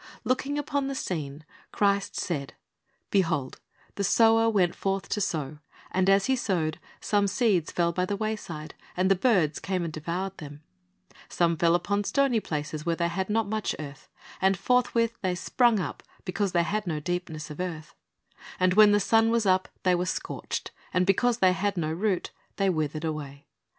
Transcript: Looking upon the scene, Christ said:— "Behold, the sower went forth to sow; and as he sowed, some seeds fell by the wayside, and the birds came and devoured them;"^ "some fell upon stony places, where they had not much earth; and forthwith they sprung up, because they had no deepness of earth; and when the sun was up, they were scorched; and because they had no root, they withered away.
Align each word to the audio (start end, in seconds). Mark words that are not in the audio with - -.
Looking 0.23 0.57
upon 0.57 0.87
the 0.87 0.95
scene, 0.95 1.45
Christ 1.71 2.15
said:— 2.15 2.55
"Behold, 3.11 3.59
the 3.93 4.03
sower 4.03 4.49
went 4.49 4.73
forth 4.73 5.07
to 5.09 5.21
sow; 5.21 5.59
and 5.91 6.09
as 6.09 6.25
he 6.25 6.35
sowed, 6.35 6.79
some 6.99 7.27
seeds 7.27 7.71
fell 7.71 7.91
by 7.91 8.07
the 8.07 8.15
wayside, 8.17 8.73
and 8.97 9.11
the 9.11 9.15
birds 9.15 9.59
came 9.59 9.83
and 9.83 9.93
devoured 9.93 10.39
them;"^ 10.39 10.63
"some 11.29 11.55
fell 11.55 11.75
upon 11.75 12.03
stony 12.03 12.39
places, 12.39 12.83
where 12.83 12.95
they 12.95 13.09
had 13.09 13.29
not 13.29 13.47
much 13.47 13.75
earth; 13.77 14.09
and 14.41 14.57
forthwith 14.57 15.19
they 15.21 15.35
sprung 15.35 15.79
up, 15.79 16.01
because 16.25 16.51
they 16.51 16.63
had 16.63 16.87
no 16.87 16.99
deepness 16.99 17.51
of 17.51 17.59
earth; 17.59 17.93
and 18.59 18.73
when 18.73 18.93
the 18.93 18.99
sun 18.99 19.29
was 19.29 19.45
up, 19.45 19.69
they 19.83 19.93
were 19.93 20.07
scorched; 20.07 20.71
and 20.91 21.05
because 21.05 21.37
they 21.37 21.53
had 21.53 21.77
no 21.77 21.93
root, 21.93 22.31
they 22.55 22.71
withered 22.71 23.03
away. 23.05 23.45